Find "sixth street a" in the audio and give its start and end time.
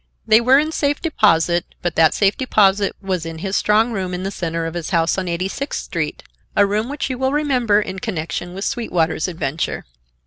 5.47-6.65